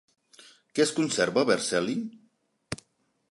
[0.77, 1.97] Què es conserva a Vercelli?